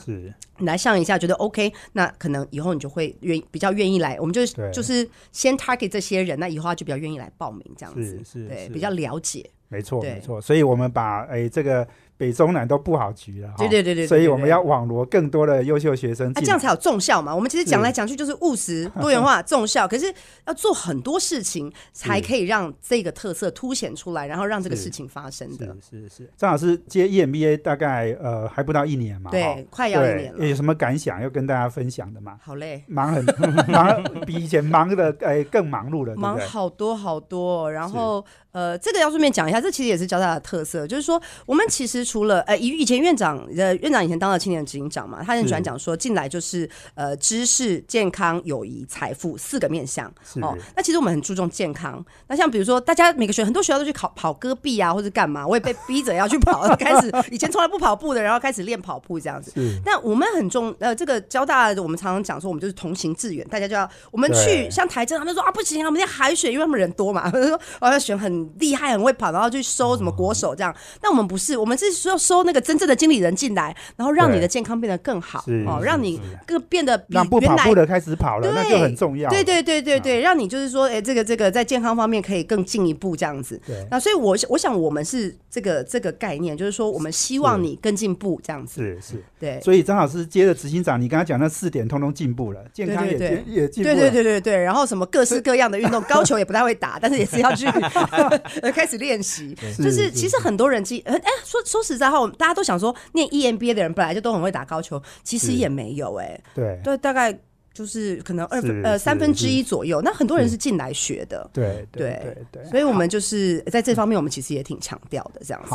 [0.59, 4.16] 来上一下，觉得 OK，那可能以后你就会愿比较愿意来。
[4.20, 9.48] 我们就就是先 target 这些人，那以后他就比较愿意来报名这样子，是对比较了解。
[9.68, 10.40] 没错，没错。
[10.40, 11.86] 所以我们把哎这个。
[12.17, 17.35] 北中南都不好局了，对对对对，所以我们要网罗更多的优秀学生，啊，这样才有重效嘛。
[17.35, 20.13] 我们其实讲来讲去就是务实、 多元化、重效，可是
[20.47, 25.77] 要做很多事情才可以让这个特色凸显出来，然后让这个事情发生的。
[25.91, 30.47] 是是是，张老师接 EMBA 大概呃还不到一年嘛，对，快要一年了。
[30.47, 32.39] 有什么感想要跟大家分享的吗？
[32.41, 33.25] 好嘞，忙很
[33.69, 38.25] 忙，比以前忙的哎更忙碌了，忙好多好多，然后。
[38.53, 50.07] 呃，这个要顺便讲一下，这其实也是交大的特色，就是说，我们其实除了呃，以以前院长呃，院长以前当了青年执行长嘛，他很喜欢讲说，进来就是呃，知识、健康、友谊、财富四个面向
[50.40, 50.57] 哦。
[50.76, 52.05] 那其实我们很注重健康。
[52.28, 59.53] 那像比如说，大家每个学很多学校都去考跑戈壁啊，或者干嘛，我也被 逼着要去跑，开始以前从来不跑步的，然后开始练跑步这样子。
[59.84, 68.32] 但我们很重呃，这个交大我们常常讲说，我们就是同行致远，大家就要我们去像台政，他们说啊不行啊，我们要海选，因为他们人多嘛， 说我要选很。
[68.59, 70.74] 厉害，很会跑，然后去收什么国手这样。
[71.03, 79.30] 那我们不是，我们是要收那个真正的经理人进来，然后让你的健康变得更好哦，让你更变得让不跑步的开始跑了，那就很重要。
[79.30, 83.61] 对对对对对，让你就是说，哎，这个这个在健康方面可以更进一步这样子。
[83.66, 88.82] 对，那所以，我我想我们是这个这个概念，就是说，我们希望你更进步这样子。
[88.82, 89.61] 是是，对。
[89.61, 93.88] 所以张老师接着执行长，你刚才讲那四点，通通进步了，健康也也进步。
[93.88, 97.66] 对对对对对，然后什么各式各样的运动， 高球也不太会打，但是也是要去
[98.74, 99.12] 开始练。
[99.12, 101.12] 练习就是，其实很多人记，哎，
[101.45, 107.39] 说说实在话，大家都想说，念 EMBA 的人本来就都很会打高球，其实也没有，哎，对，对，大概
[107.74, 110.01] 就是可能二分呃三分之一左右。
[110.01, 110.62] 那很多人是。
[110.62, 115.74] 进来学的，对对对，所以我们就是在这方面，我们其实也挺强调的，这样子。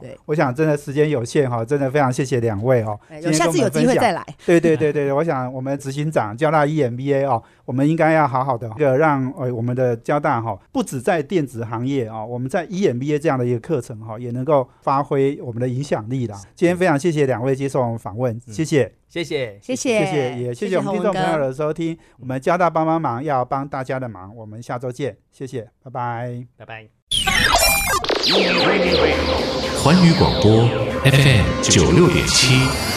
[0.00, 2.98] 对，我想真的时间有限哈，真的非常谢谢两位哦。
[3.22, 4.24] 有下次有机会再来。
[4.44, 16.36] 对对对对，我想我们执行长交大 EMBA 哦，我们应该要好好的一个让呃我们的交大哈，不止在电子行业啊，我们在 EMBA 这样的一个课程哈，也能够发挥我们的影响力了。
[16.54, 21.96] 今天非常谢谢两位接受我们访问，谢谢，谢谢，谢谢，谢谢也谢谢我们听众朋友的收听。
[22.18, 26.97] 我们交大帮帮忙要帮大家的忙，我们下周见，谢谢，拜拜，拜拜。
[29.82, 30.68] 环宇广播
[31.04, 32.87] FM 九六点七。